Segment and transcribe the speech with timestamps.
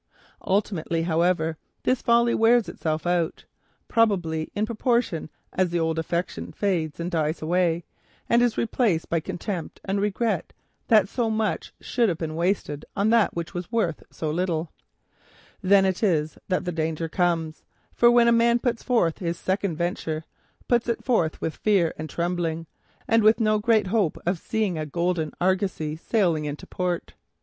[0.47, 3.45] Ultimately, however, this folly wears itself out,
[3.87, 7.83] probably in proportion as the old affection fades and dies away,
[8.27, 10.53] and is replaced by contempt and regret
[10.87, 14.71] that so much should have been wasted on that which was of so little
[15.61, 15.61] worth.
[15.61, 17.61] Then it is that the danger comes,
[17.93, 20.25] for then a man puts forth his second venture,
[20.67, 22.65] puts it forth with fear and trembling,
[23.07, 27.13] and with no great hope of seeing a golden Argosy sailing into port.